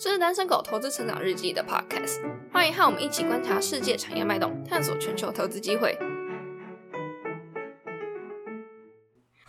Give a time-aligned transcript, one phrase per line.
[0.00, 5.98] 这是单身狗投资成长日记的 podcast，欢迎和我们一起观察世界产业脉动，探索全球投资机会。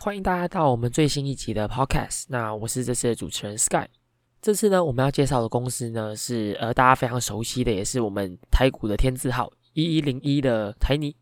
[0.00, 2.24] 欢迎大家到我们最新一集的 podcast。
[2.30, 3.86] 那我是这次的主持人 Sky。
[4.42, 11.14] 这次呢，我们要介绍的公司呢是呃大家非常熟悉的，也是我们台股的天字号一一零一的台泥。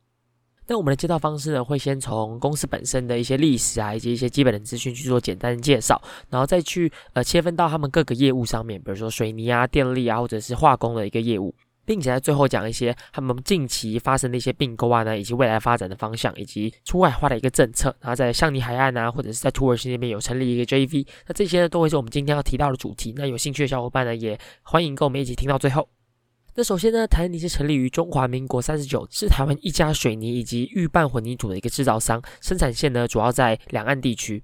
[0.71, 11.55] 那我们的介绍方式呢，会先从公司本身的一些历史啊，以及一些基本的资讯去做简单的介绍，然后再去呃切分到他们各个业务上面，比如说水泥啊、电力啊，或者是化工的一个业务，
[11.87, 17.97] 并且在最后讲一些他们近期发生的一些并购啊呢，以及未来发展的方向，以及出海化的一个政策。
[18.01, 23.15] 然后在象尼海岸啊，或者是在土耳其那边有成立一个 JV，那这些呢都会是我们今天要提到的主题。
[23.17, 25.89] 那有兴趣的小伙伴呢，也欢迎跟我们一起听到最后。
[26.59, 34.43] 那首先呢，台泥是成立于中华民国三十九，是台湾一家水泥以及预拌混凝土的一个制造商，生产线呢主要在两岸地区，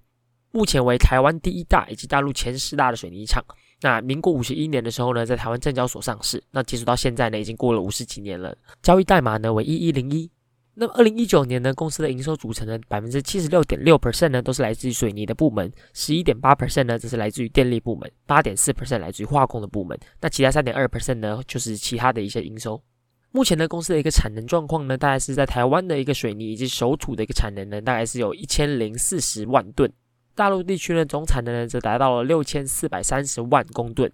[0.53, 3.45] 目前为台湾第一大以及大陆前十大的水泥厂。
[3.81, 10.31] 那民国五十一年的时候呢，在台湾证交所上市，那截止到现在呢，已经过了五十几年了，交易代码呢为一一零一。
[10.77, 19.97] 那么，二零一九年呢，公司的营收组成的百分之七十六点六 percent 呢，都是来自于水泥的部门；十一点八 percent 呢，则是来自于电力部门；八点四 percent 来自于化工的部门。
[20.21, 22.83] 那其他三点二 percent 呢，就是其他的一些营收。
[23.31, 29.89] 目前呢，公司的一个产能状况呢，大概是在台湾的一个水泥以及熟土的一个产能呢，大概是有一千零四十万吨；
[30.35, 34.11] 大陆地区呢，总产能呢，则达到了六千四百三十万公吨，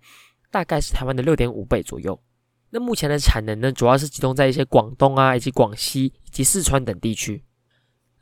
[0.51, 2.21] 大概是台湾的六点五倍左右。
[2.71, 7.43] 那目前的产能呢，主要是集中在一些广东啊，以及广西以及四川等地区。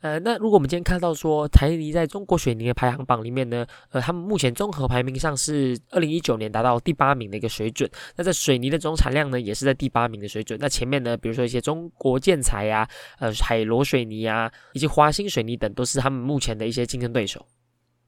[0.01, 7.89] 呃，那如果我们今天看到说台泥在中国水泥的排行榜里面呢，呃，他们目前综合排名上是二零一九年达到第八名的一个水准。
[8.15, 10.57] 那在水泥的总产量呢，也是在第八名的水准。
[10.61, 12.87] 那前面呢，比如说一些中国建材呀、
[13.19, 17.45] 呃海螺水泥啊，以及华兴水泥等，都是他们目前的一些竞争对手。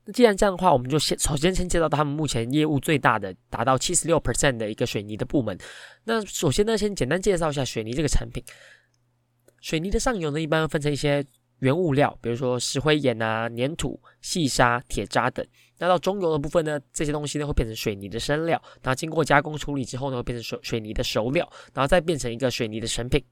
[0.05, 5.57] 那既然这样的话，我们就先首先先介绍他们目前业务最大的达到七十六 percent 的一个水泥的部门。
[6.05, 8.43] 那首先呢，先简单介绍一下水泥这个产品。
[9.59, 11.23] 水泥的上游呢，一般分成一些
[11.59, 15.45] 原物料，比如说石灰岩啊、粘土、细沙、铁渣等。
[15.77, 23.23] 那到中游的部分呢，这些东西呢会变成水泥的生料，然后经过加工处理之后呢，会变成水水泥的熟料，然后再变成一个水泥的成品。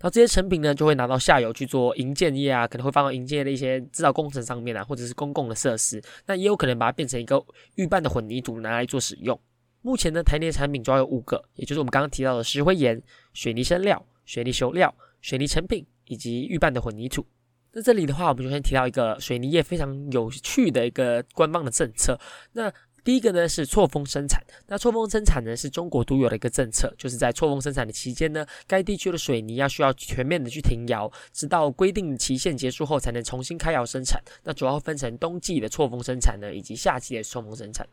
[0.00, 6.02] 然后这些成品呢，就会拿到下游去做营建业啊，可能会放到营建业的一些制造工程上面啊，或者是公共的设施。
[6.26, 7.44] 那也有可能把它变成一个
[7.74, 9.38] 预拌的混凝土拿来做使用。
[9.82, 13.02] 目前呢，台泥的产品主要有五个，也就是我们刚刚提到的石灰岩、
[13.34, 17.26] 水泥生料、水泥熟料、水泥成品以及预拌的混凝土。
[17.72, 22.18] 那这里的话，我们就先提到一个水泥业非常有趣的一个官方的政策。
[22.54, 22.72] 那
[23.02, 34.22] 第一个呢是错峰生产，那错峰生产呢是中国独有的一个政策，就是在错峰生产的期间呢，该地区的水泥要需要全面的去停窑，直到规定期限结束后才能重新开窑生产。
[34.44, 37.86] 那主要分成冬季的错峰生产呢，以及夏季的错峰生产。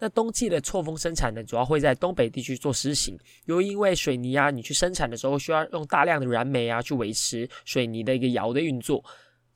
[0.00, 9.04] 那冬季的错峰生产呢，主要会在东北地区做实行，由于因为水泥啊，你去生产的时候需要用大量的燃煤啊去维持水泥的一个窑的运作。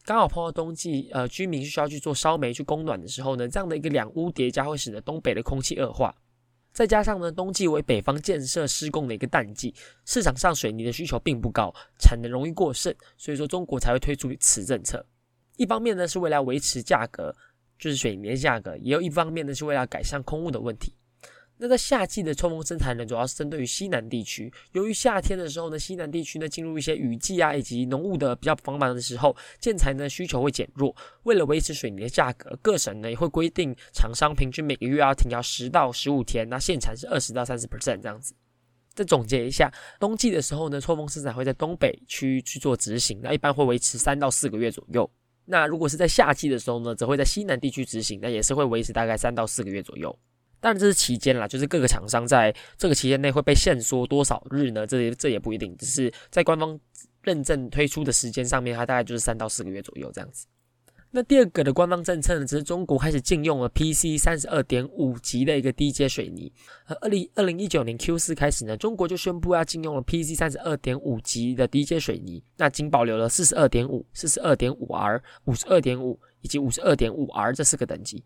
[0.05, 6.13] 刚好碰到冬季，呃，居民需要去做烧煤去供暖的时候呢，这样的一个两屋叠加会使得东北的空气恶化。
[6.73, 9.73] 再加上呢，冬季为北方建设施工的一个淡季，
[10.05, 15.05] 市场上水泥的需求并不高，产能容易过剩，所以说中国才会推出此政策。
[15.57, 17.33] 一方面呢，是为了维持价格，
[17.79, 20.95] 就是水泥的价格；也有一方面呢，是为了改善空污的问题。
[21.63, 24.53] 那在夏季的冲锋生产呢，主要是针对于西南地区。
[24.73, 30.93] 由于夏天的时候呢，西南地区呢进入一些雨季啊，以及浓雾的比较繁忙的时候，建材呢需求会减弱。
[31.23, 38.35] 为了维持水泥的价格，各省呢也会规定厂商平均每个月要停窑十到十五天，那限产是二十到三十 percent 这样子。
[38.93, 45.09] 再总结一下，冬季的时候呢，冲锋生产会在东北区去做执行，那一般会维持三到四个月左右。
[45.45, 50.19] 那如果是在夏季的时候呢，则会在西南地区执行，那也是会维持大概三到四个月左右。
[50.63, 54.87] 当然这是期间啦，就是各个厂商在这个期间内会被限缩多少日呢？
[54.87, 56.79] 这这也不一定，只是在官方
[57.23, 60.47] 认证推出的时间上面，它大概就是三到四个月左右这样子。
[61.11, 66.51] 那第二个的官方政策呢，只是中国开始禁用了 PC 三十二点五级的一个低阶水泥。
[66.87, 78.25] 而，二零二零一九年 Q 四开始呢，中国就宣布要禁用了 PC 三十二点五级的低阶水泥，那仅保留了四十二点五、四十二点五 R、五十二点五以及五十二点五 R 这四个等级。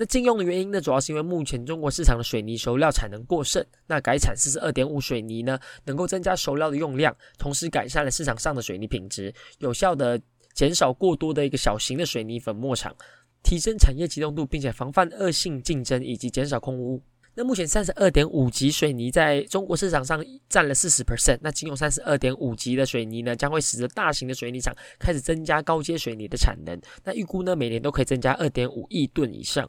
[0.00, 10.20] 那禁用的原因呢，主要是因为目前中国市场的水泥熟料产能过剩，那改产四十二点五水泥呢，能够增加熟料的用量，同时改善了市场上的水泥品质，有效的
[10.54, 12.94] 减少过多的一个小型的水泥粉末厂，
[13.42, 17.02] 提升产业机动度，并且防范恶性竞争以及减少空污。
[17.34, 29.68] 那目前三十二点五级水泥在中国市场上占了四十 percent，那禁用三十二点五级的水泥呢，将会使得大型的水泥厂开始增加高阶水泥的产能，那预估呢每年都可以增加二点五亿吨以上。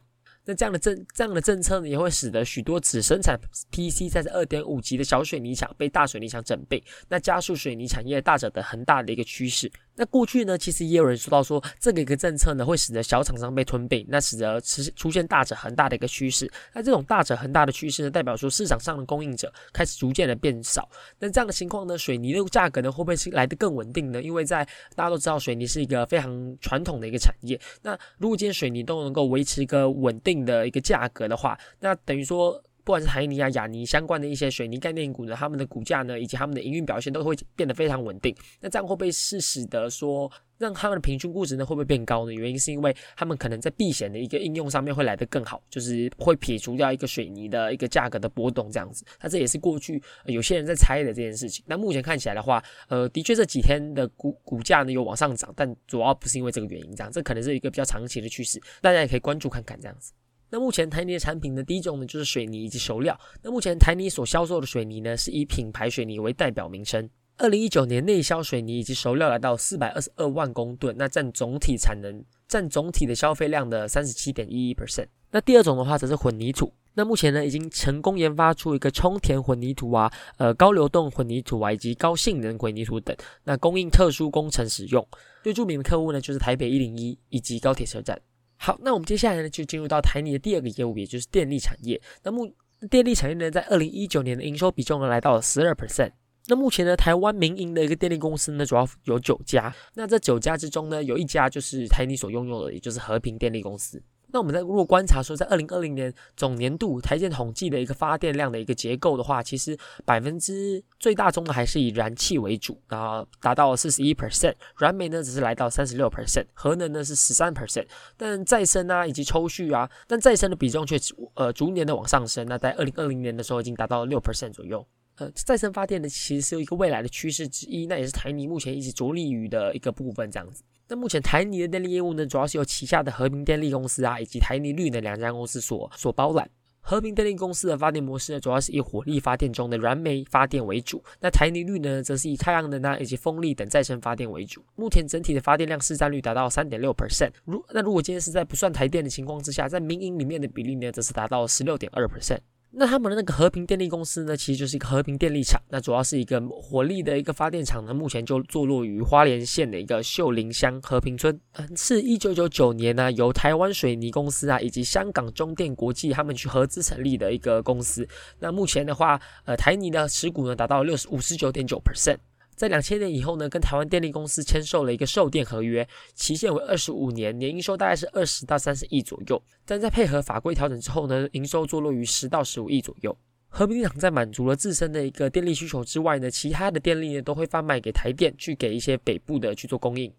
[0.50, 9.72] 那这样的政这样的政策呢，也会使得许多只生产 PC 在这二点五级的小水泥厂被大水泥厂整备，那加速水泥产业大者的很大的一个趋势。
[10.00, 16.50] 那过去呢，其实也有人说到说，这个一个政策呢，会使得小厂商被吞并，那使得出出现大者恒大的一个趋势。
[16.74, 20.88] 那这种大者恒大的趋势呢，代表说市场上的供应者开始逐渐的变少。
[21.20, 24.22] 那这样的情况呢，水泥的价格呢，会不会是来的更稳定呢？
[24.24, 24.66] 因为在
[24.96, 27.60] 大家都知道，水泥是一个非常传统的一个产业。
[27.82, 32.64] 那如果今天水泥都能够维持一个稳定的一个价格的话，那等于说。
[32.90, 38.36] 不管是海尼啊、亚尼相关的一些水泥概念股呢，他们的股价呢，以及他们的营运表现都会变得非常稳定。
[38.62, 40.28] 那这样会不会是使得说
[40.58, 42.34] 让他们的平均估值呢会不会变高呢？
[42.34, 49.06] 原因是因为他们可能在避险的一个应用上面会来得更好，就是会撇除掉一个水泥的一个价格的波动这样子。
[49.22, 51.64] 那这也是过去有些人在猜的这件事情。
[51.68, 60.12] 那目前看起来的话，呃，的确这几天的股股价呢有往上涨，但主要不是因为这个原因，这样这可能是一个比较长期的趋势，大家也可以关注看看这样子。
[60.50, 63.18] 那目前台泥的产品呢，第一种呢就是水泥以及熟料。
[63.44, 67.10] 那目前台泥所销售的水泥呢，是以品牌水泥为代表名称。
[67.38, 75.08] 二零一九年内销水泥以及熟料来到四百二十二万公吨，那占总体产能占总体的消费量的三十七点一一 percent。
[75.32, 76.74] 那第二种的话则是混凝土。
[76.96, 83.16] 那目前呢已经成功研发出一个充填混凝土啊，呃高流动混凝土啊以及高性能混凝土等，
[83.46, 85.08] 那供应特殊工程使用。
[85.42, 88.20] 最著名的客户呢就是台北一零一以及高铁车站。
[88.62, 92.00] 好，那我们接下来呢，就进入到台泥的第二个业务，也就是电力产业。
[92.24, 92.54] 那目
[92.90, 96.12] 电力产业呢，在二零一九年的营收比重呢，来到了十二 percent。
[96.48, 99.74] 那目前呢，台湾民营的一个电力公司呢，主要有九家。
[99.94, 104.04] 那这九家之中呢，有一家就是台泥所拥有的，也就是和平电力公司。
[104.32, 117.88] 那我们在如果观察说，在二零二零年总年度台电统计的一个发电量的一个结构的话，其实百分之最大宗的还是以燃气为主，然后达到四十一 percent，燃煤呢只是来到三十六 percent，核能呢是十三 percent，
[118.18, 120.98] 但再生啊以及抽蓄啊，但再生的比重却
[121.34, 124.86] 呃逐年的往上升，那在二零二零年的时候已经达到了六 percent 左右。
[125.16, 130.64] 呃，再生发电呢其实是一个未来的趋势之一，那也是台泥目前一直着力于的一个部分，这样子。
[130.90, 136.50] 那目前台泥的电力业务呢，主要是由旗下的和平电力公司啊，以及台泥绿能两家公司所所包揽。
[136.82, 144.66] 和平电力公司的发电模式呢，主要是以火力发电中的燃煤发电为主；那台泥绿呢，则是以太阳能啊以及风力等再生发电为主。
[144.76, 147.30] 目前整体的发电量市占率达到三点六 percent。
[147.46, 152.40] 如那如果今天是在不算台电的情况之下，在民营里面的比例呢，则是达到十六点二 percent。
[152.72, 168.08] 那他们的那个和平电力公司呢，其实就是一个和平电力厂，那主要是一个火力的一个发电厂呢，目前就坐落于花莲县的一个秀林乡和平村，嗯，是一九九九年呢，由台湾水泥公司啊以及香港中电国际他们去合资成立的一个公司。
[168.38, 172.18] 那目前的话，呃，台泥呢持股呢达到六十五十九点九 percent。
[172.60, 179.42] 在两千年以后呢，跟台湾电力公司签售了一个售电合约，期限为二十五年，年营收大概是二十到三十亿左右。
[179.66, 183.18] 但在配合法规调整之后呢，营收坐落于十到十五亿左右。
[183.48, 190.14] 和平厂在满足了自身的一个电力需求之外呢，其他的电力呢都会贩卖给台电，去给一些北部的去做供应。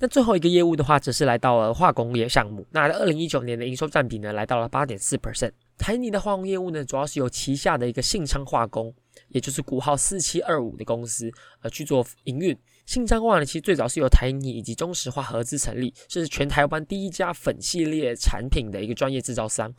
[0.00, 2.66] 那最后一个业务的话，则是来到了化工业项目。
[2.72, 5.52] 那二零一九年的营收占比呢，来到了八点四 percent。
[5.78, 8.94] 台泥的化工业务呢，主要是由旗下的一个信昌化工。
[9.28, 11.30] 也就是股号四七二五的公司，
[11.62, 12.56] 呃，去做营运。
[12.84, 19.72] 信昌化呢，其实最早是由台泥以及中石化合资成立，是全台湾第一家粉系列产品的一个专业制造商。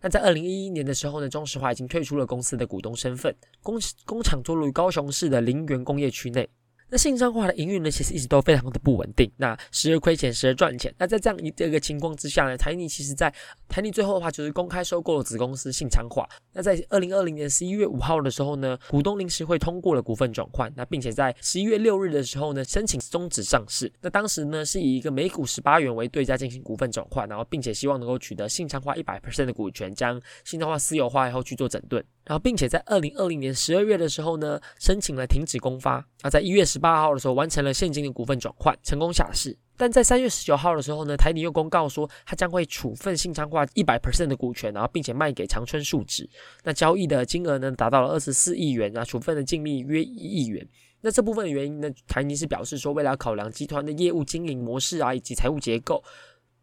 [0.00, 6.48] 那在二零一一年的时候呢，中石化已经退出了公司的股东身份，工工厂坐落于高雄市的林园工业区内。
[6.92, 10.94] 那信昌化的营运呢，其实一直都非常的不稳定，那时而亏钱，时而赚钱。
[10.98, 13.32] 那在这样一这个情况之下呢，台泥其实在
[13.66, 16.28] 台泥最后的话，就是公开收购了子公司信昌化。
[16.52, 23.90] 那在二零二零年十一月五号的时候呢，股东临时会通过了股份转换，那并且在十一月六日的时候呢，申请终止上市。
[24.02, 32.04] 那当时呢，是以一个每股十八元为对价进行股份转换，然后并且希望能够取得信昌化一百 percent 的股权，将信昌化私有化以后去做整顿。
[32.24, 35.94] 然后，并且在二零二零年十二月的时候呢，申请了停止公发。
[36.22, 39.56] 啊，在一月十八号的时候，完成了现金的股份转换，成功下市。
[39.76, 46.28] 但在三月十九号的时候呢，台泥又公告说，它将会处分信昌化一百 percent 的股权，然后并且卖给长春树脂。
[46.62, 50.64] 那交易的金额呢，达到了二十四亿元啊，处分的净利约一亿元。
[51.00, 56.00] 那这部分的原因呢，台泥是表示说，为了考量集团的业务经营模式啊，以及财务结构。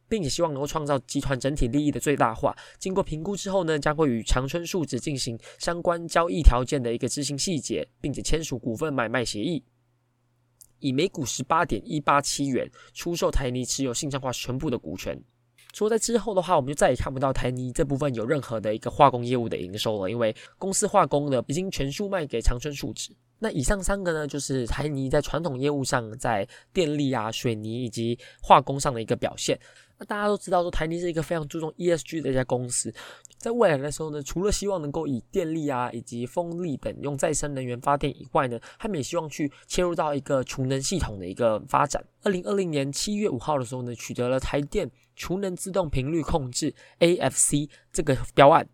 [0.10, 2.54] 并且希望能够创造集团整体利益的最大化。
[2.78, 9.64] 经过评估之后呢，将会与长春树脂进行相关交易条件的一个执行细节，并且签署股份买卖协议，
[10.80, 15.22] 以每股十八点一八七元出售台泥持有信昌化全部的股权。
[15.72, 23.16] 除了在之后的话，我们就再也看不到台泥这部分有任何的一个化工业务的营收了，因为公司化工的已经全数卖给长春树脂。
[23.40, 29.58] 那以上三个呢，就是台泥在传统业务上，在电力啊、水泥以及化工上的一个表现。
[29.98, 32.94] 那大家都知道，说台泥是一个非常注重 ESG 的一家公司，
[33.38, 42.02] 在未来的时候呢，除了希望能够以电力啊以及风力等用再生能源发电以外呢，他们也希望去切入到一个储能系统的一个发展。
[42.24, 48.68] 二零二零年七月五号的时候呢，取得了台电储能自动频率控制 AFC 这个标案。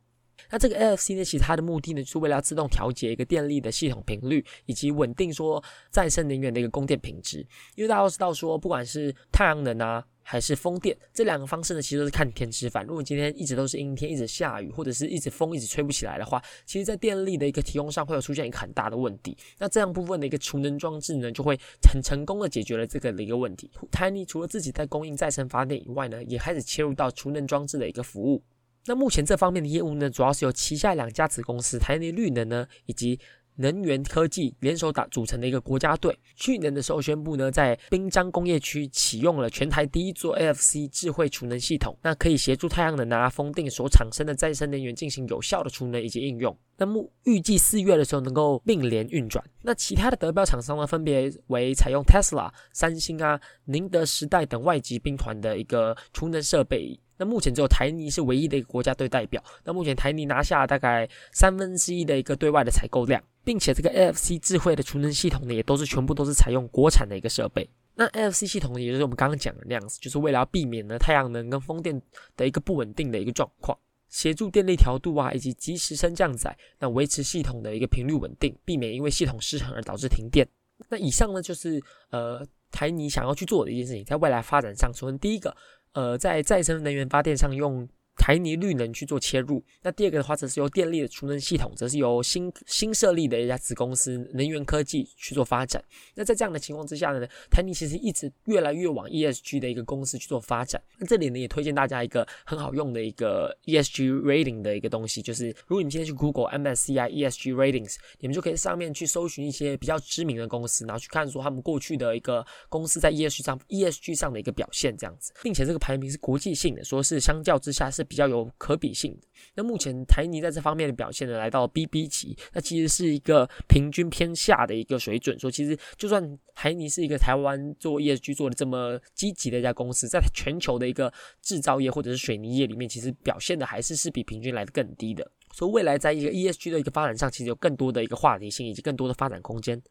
[0.49, 7.45] 那这个 AFC 呢，其实它的目的呢，就是为了要自动调节一个电力的系统频率，以及稳定说再生能源的一个供电品质。
[7.75, 10.05] 因为大家都知道说，不管是太阳能啊。
[10.27, 12.83] 还是风电这两个方式呢，其实都是看天吃饭。
[12.83, 19.37] 如果今天一直都是阴天，一直下雨，或者是一直风一直吹不起来的话，其实在电力的一个提供上会有出现一个很大的问题。
[19.59, 21.55] 那这样部分的一个储能装置呢，就会
[21.87, 23.69] 很成功的解决了这个的一个问题。
[23.91, 28.41] Tiny 除了自己在供应再生发电以外呢，也开始切入到储能装置的一个服务。
[28.87, 33.19] 那目前这方面的业务呢，主要是由旗下两家子公司台泥绿能呢，以及
[33.57, 46.55] 能源科技联手打组成的一个国家队，去年的时候宣布呢，在滨江工业区启用了全台第一座 AFC 智慧储能系统，那可以协助太阳能啊、风电所产生的再生能源进行有效的储能以及应用。
[46.77, 49.43] 那目预计四月的时候能够并联运转。
[49.61, 56.99] 那其他的得标厂商呢，分别为采用 Tesla、三星啊、宁德时代等外籍兵团的一个储能设备。
[57.17, 59.43] 那目前只有台泥是唯一的一个国家队代表。
[59.63, 63.21] 那目前台泥拿下大概三分之一的一个对外的采购量。
[63.45, 67.69] 并且这个 AFC 智慧的储能系统呢，也都是全部都是采用国产的一个设备。
[67.93, 72.01] 那 AFC 系统也就是我们刚刚讲的那样子，就是为了要避免呢太阳能跟风电
[72.35, 73.77] 的一个不稳定的一个状况，
[74.09, 80.47] 协助电力调度啊，以及及时升降载，那维持系统的一个频率稳定，避免因为系统失衡而导致停电。
[80.89, 81.79] 那以上呢就是
[82.09, 85.55] 呃台泥想要去做的一件事情，在未来发展上，首先第一个，
[85.95, 87.89] 呃在再生能源发电上用。
[88.17, 95.83] 台泥绿能去做切入，那第二个的话，则是由电力的储能系统，则是由新新设立的一家子公司能源科技去做发展。
[96.15, 100.81] 那在这样的情况之下呢，台泥其实一直越来越往 ESG 的一个公司去做发展。
[100.97, 118.04] 那这里呢，也推荐大家一个很好用的一个 ESG rating 的一个东西，就是如果你们今天去 Google MSCI ESG ratings，你们就可以上面去搜寻一些比较知名的公司，然后去看说他们过去的一个公司在 ESG 上 ESG 上的一个表现这样子，并且这个排名是国际性的，说是相较之下是。
[118.05, 119.17] 比较有可比性。
[119.55, 125.37] 那目前台泥在这方面的表现呢，来到 BB 级，那其实是一个平均偏下的一个水准。
[125.39, 135.29] 说其实就算台泥是一个台湾做 ESG 做的这么积极的一家公司，在全球的一个制造业或者是水泥业里面，其实表现的还是是比平均来的更低的。
[135.53, 139.81] 所以未来在一个 ESG 的一个发展上，其实有更多的一个话题性以及更多的发展空间。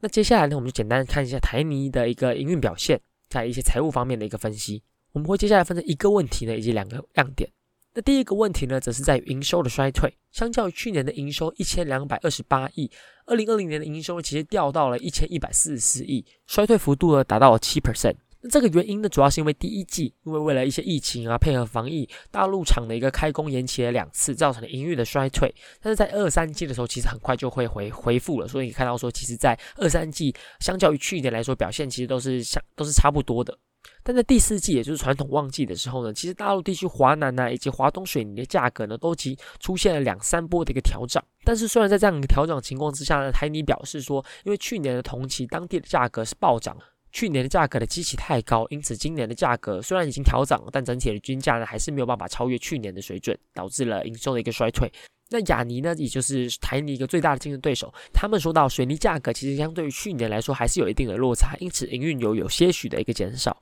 [0.00, 4.82] 那接下来呢，我们就简单看一下台泥的一个营运表现，在一些财务方面的一个分析。
[5.12, 7.48] 我们会接下来分成一个问题呢，以及两个亮点。
[7.94, 10.10] 那第一个问题呢，则是在于营收的衰退。
[10.30, 12.90] 相较于去年的营收一千两百二十八亿，
[13.26, 18.14] 二零二零年的营收其实掉到了一千一百四十四亿，衰退幅度呢达到了七 percent。
[18.40, 25.54] 那这个原因呢，主要是因为第一季因为为了一些疫情啊，配合防疫，大陆厂的一个开工延期了两次，造成了营运的衰退。
[25.80, 28.48] 但是在二三季的时候，其实很快就会回恢复了。
[28.48, 33.56] 所以你看到说，其实在二三季相较于去年来说，表现其实都是相都是差不多的。
[34.02, 41.22] 但在第四季，也就是传统旺季的时候呢，其实大陆地区华南呐以及华东水泥的价格呢，都其出现了两三波的一个调整。
[41.44, 46.76] 但是虽然在这样一个调整情况之下呢，台泥表示说，因为去年的同期当地的价格是暴涨，
[47.10, 54.90] 去年的价格的基期太高，因此今年的价格虽然已经调涨，但整体的均价呢还是没有办法超越去年的水准，导致了营收的一个衰退。
[55.32, 63.56] 那亚尼呢，也就是台泥一个最大的竞争对手，他们说到水泥价格其实相对于去年来说还是有一定的落差，因此营运有有些许的一个减少。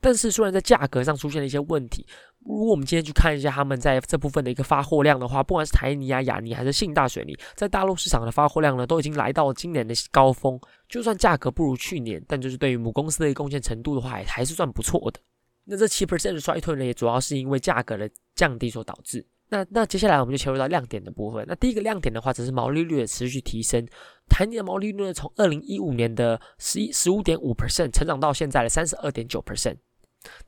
[0.00, 2.06] 但是，虽然在价格上出现了一些问题，
[2.44, 10.60] 如果我们今天去看一下他们在这部分的一个发货量的话，不管是台泥啊、亚泥还是信大水泥，在大陆市场的发货量呢，都已经来到了今年的高峰。
[10.90, 15.18] 就算价格不如去年，但就是对于母公司的一个贡献程度的话，还还是算不错的。
[15.64, 19.26] 那这七 percent 的衰退呢，也主要是因为价格的降低所导致。
[19.48, 21.44] 那那接下来我们就切入到亮点的部分。
[21.46, 23.86] 那第一个亮点的话，只是毛利率的持续提升。
[24.28, 29.76] 台泥的毛利率呢，从二零一五年的十一十五点五 percent 成长到现在的三十二点九 percent。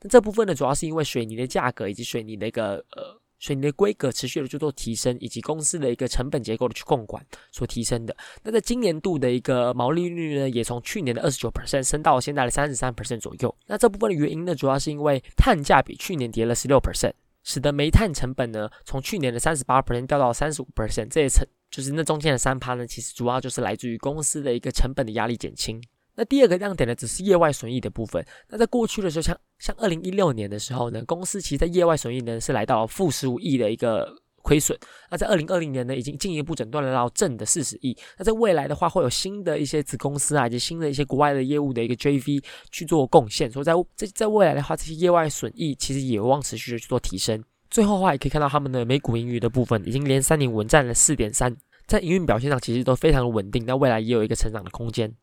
[0.01, 8.17] 那这部分呢，主要是因为水泥的价格以及水泥的一个呃水泥的规格持续的去做提升，以及公司的一个成本结构的去控管所提升的。
[8.43, 13.55] 那在今年度的一个毛利率呢，也从去年的二十九 percent 升到现在的三十三 percent 左右。
[13.67, 17.13] 那这部分的原因呢，主要是因为碳价比去年跌了十六 percent，
[17.47, 21.07] 使得煤炭成本呢从去年的三十八 percent 掉到三十五 percent。
[21.07, 25.81] 这一层就是那中间的三趴呢，其实主要就是来自于公司的一个成本的压力减轻。
[26.15, 28.25] 那第二个亮点呢，只是业外损益的部分。
[28.49, 34.13] 那在过去的时候，像像二零一六年的时候呢，公司其实在业外损益呢是来到负十五亿的一个
[34.47, 34.77] 亏损。
[35.11, 37.93] 那在二零二零年呢，已经进一步诊断了到正的四十亿。
[38.17, 43.51] 那在未来的话，会有新的一些子公司啊，以及新的一些国外的业务的一个 JV 去做贡献。
[43.51, 47.43] 所以在在在未来的话，这些业外损益其实也望持续的去做提升。
[47.69, 51.53] 最后的话，也可以看到他们的每股盈余的部分已经连三年稳占了四点三，
[51.85, 53.65] 在营运表现上其实都非常的稳定。
[53.65, 55.13] 那未来也有一个成长的空间。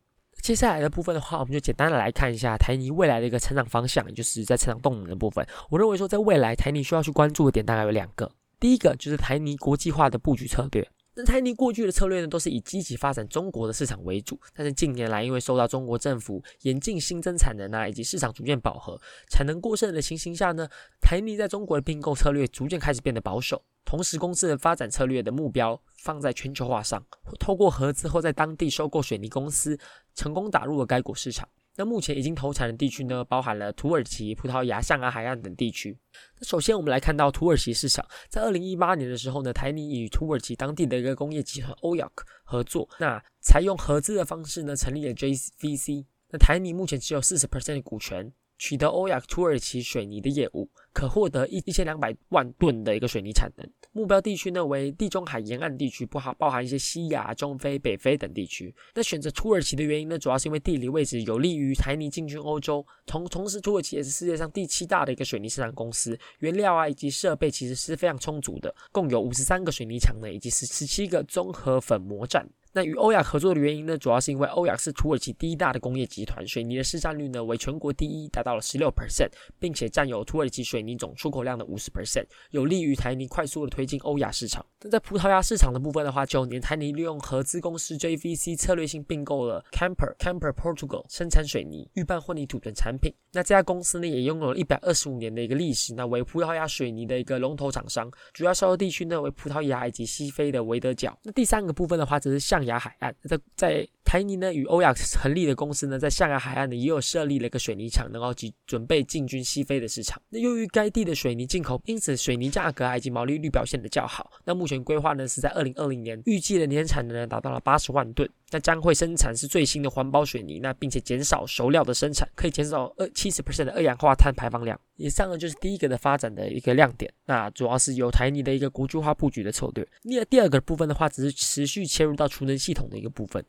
[0.43, 5.43] 接下来的部分的话，我们就简单的来看一下台泥未来的一个成长方向，也就是在成长动能的部分。
[5.71, 8.29] 我认为说，在未来台泥需要去关注的点大概有两个。
[8.65, 10.89] 第一个就是台泥国际化的布局策略。
[11.13, 14.39] 那台泥过去的策略呢，都是以积极发展中国的市场为主。
[14.55, 20.67] 但是近年来，因为受到中国政府严禁新增产能啊，以及市场逐渐饱和、产能过剩的情形下呢，
[20.99, 23.63] 台泥在中国的并购策略逐渐开始变得保守。
[23.85, 27.05] 同时，公司的发展策略的目标放在全球化上，
[27.39, 29.77] 透过合资后在当地收购水泥公司，
[30.15, 31.47] 成功打入了该国市场。
[31.77, 35.97] 那目前已经投产的地区呢，包含了土耳其、葡萄牙、象牙海岸等地区。
[36.39, 46.05] 那首先我们来看到土耳其市场，在二零一八年的时候呢，台泥与土耳其当地的一个工业集团 o y o k 合作，那采用合资的方式呢，成立了 JVC。
[46.29, 48.31] 那台泥目前只有四十 percent 的股权。
[48.57, 53.69] 取得欧亚土耳其水泥的业务，可获得一一千两百万吨的一个水泥产能。
[53.91, 58.73] 目标地区呢为地中海沿岸地区，不含包含一些西亚、中非、北非等地区。
[58.93, 62.85] 那选择土耳其的原因呢，主要是因为地理位置有利于台泥进军欧洲。
[63.05, 72.47] 同同时，土耳其也是世界上第七大的一个水泥生产公司，原料啊以及设备其实是非常充足的，共有五十三个水泥厂呢，以及十十七个综合粉磨站。
[72.75, 84.65] 那与欧亚合作的原因呢，主要是因为欧亚是土耳其第一大的工业集团，水泥的市占率呢为全国第一，达到了十六 percent，并且占有土耳其水泥总出口量的五十 percent，有利于台泥快速的推进欧亚市场。
[84.81, 93.13] 那在葡萄牙市场的部分的话，九年台泥利用合资公司 JVC 策略性并购了 Camper Camper Portugal 生产水泥、预拌混凝土等产品。
[93.31, 101.17] 那这家公司呢也拥有一百二十五年的一个历史，那为葡萄牙水泥的一个龙头厂商，主要销售地区呢为葡萄牙以及西非的维德角。
[101.23, 102.75] 那第三个部分的话，则是象。
[102.75, 110.21] 亚海岸，在在台泥呢与欧亚成立的公司呢，在象牙海岸呢也有设立了一个水泥厂，能够及准备进军西非的市场。
[110.29, 114.31] 那由于该地的水泥进口，因此水泥价格以及毛利率表现的较好。
[114.43, 118.29] 那目前规划呢是在二零二零年，预计的年产能呢达到了八十万吨。
[118.51, 124.79] 那将会生产是最新的环保水泥，那并且减少熟料的生产，可以减少二七十 percent 的二氧化碳排放量。
[124.97, 127.11] 以上呢就是第一个的发展的一个亮点。
[127.25, 129.85] 那主要是有台泥的一个国际化布局的策略。
[130.03, 133.45] 那第二个部分的话，只是持续切入到储能系统的一个部分。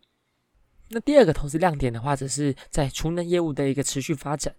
[0.89, 4.55] 那第二个投资亮点的话，则是在储能业务的一个持续发展。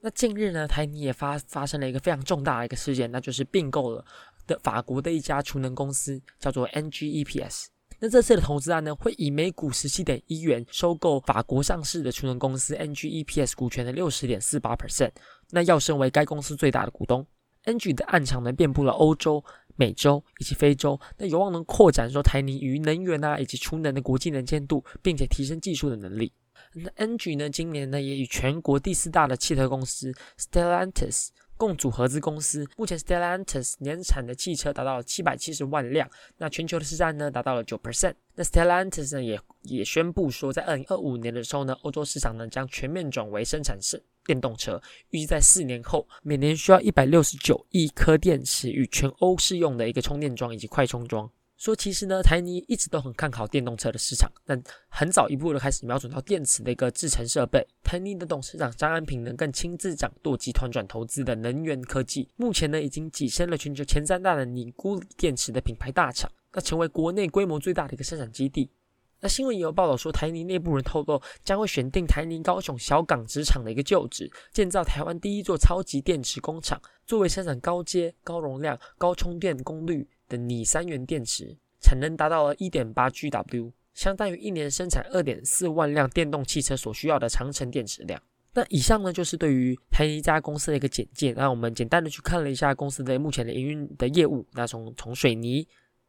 [0.00, 4.04] 那近日呢，台泥也发发生了一个非常重大的一个事件，那就是并购了
[4.46, 7.66] 的法国的一家储能公司，叫做 NGEPS。
[7.98, 15.10] 那这次的投资案呢，会以每股十七点一元收购法国上市的储能公司 NGEPS 股权的六十点四八 percent。
[15.50, 17.26] 那要升为该公司最大的股东。
[17.64, 19.44] NG 的案场呢，遍布了欧洲、
[19.80, 26.30] 美洲以及非洲，那有望能扩展说台泥与能源啊以及储能的国际能见度，并且提升技术的能力。
[26.74, 31.28] 那 NG 呢，今年呢也与全国第四大的汽车公司 Stellantis。
[31.56, 38.14] 共组合资公司，目前 Stellantis 年产的汽车达到了七百七十万辆，那全球的市占呢达到了九 percent。
[38.34, 51.28] 那 Stellantis 呢也也宣布说，在二零二五年的时候呢，欧洲市场呢将全面转为生产式电动车，预计在四年后，每年需要一百六十九亿颗电池与全欧适用的一个充电桩以及快充桩。
[51.56, 57.66] 说其实呢，台泥一直都很看好电动车的市场，但很早一步的开始瞄准到电池的一个制成设备。
[57.82, 68.70] 台泥的董事长张安平呢，更亲自掌舵集团转投资的能源科技，目前呢已经跻身了全球前三大的凝固电池的品牌大厂，那成为国内规模最大的一个生产基地。
[69.20, 80.08] 那新闻也有报道说，台泥内部人透露，将会选定台泥高雄小港职场的一个旧址，建造台湾第一座超级电池工厂，作为生产高阶、高容量、高充电功率。
[80.30, 88.22] 的锂三元电池产能达到了一点八 GW，相当于一年生产二点四万辆电动汽车所需要的长城电池量。
[88.54, 91.32] 那以上呢就是对于台泥家公司的一个简介。
[91.36, 94.46] 那我们简单的去看了一下公司的目前的营运的业务。
[94.52, 95.66] 那从从水泥、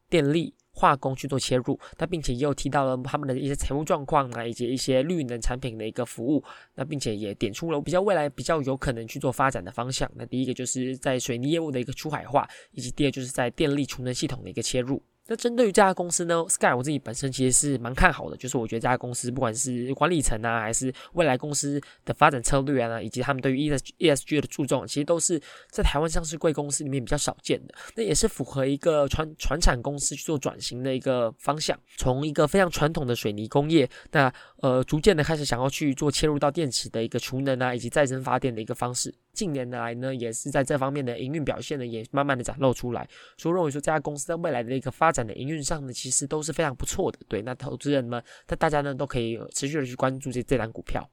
[0.08, 0.54] 电力。
[0.74, 6.42] 化工去做切入，那并且也有提到了他们的一些财务状况啊，以及一些绿能产品的一个服务，
[6.74, 10.10] 那并且也点出了比较未来比较有可能去做发展的方向。
[10.14, 15.02] 那第一个就是在水泥业务的一个出海化，以及第二就是在电力储能系统的一个切入。
[15.32, 25.40] 那针对于这家公司呢，Sky 我自己本身其实是蛮看好的，就是我觉得这家公司不管是管理层啊，还是未来公司的发展策略啊，以及他们对于 E S E S G 的注重，其实都是
[25.70, 27.74] 在台湾上市贵公司里面比较少见的。
[27.96, 34.30] 那也是符合一个传传产公司去做转型的一个方向，从一个非常传统的水泥工业，那
[34.62, 39.12] 呃逐渐的开始想要去做切入到电池的一个储能啊，以及再生发电的一个方式。
[39.32, 47.18] 近年来呢，也是在这方面的营运表现呢，也慢慢的展露出来，所以认为说这家公司在未来的一个发展的营运上呢，其实都是非常不错的。
[47.28, 51.06] 对，那投资人们，那大家呢都可以持续的去关注这这档股票。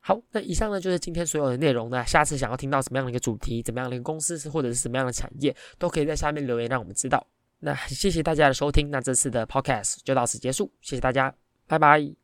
[0.00, 2.02] 好，那以上呢就是今天所有的内容呢。
[2.06, 7.26] 下次想要听到什么样的一个主题，怎么样的一个公司是或者是什么样的产业，都可以在下面留言让我们知道。
[7.60, 11.34] 那谢谢大家的收听，那这次的 podcast 就到此结束，谢谢大家，
[11.66, 12.23] 拜拜。